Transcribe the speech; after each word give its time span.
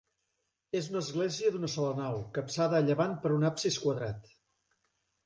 És 0.77 0.85
una 0.93 1.01
església 1.03 1.51
d'una 1.55 1.69
sola 1.73 1.91
nau, 1.99 2.17
capçada 2.37 2.79
a 2.79 2.87
llevant 2.87 3.13
per 3.27 3.33
un 3.37 3.47
absis 3.51 3.79
quadrat. 3.85 4.33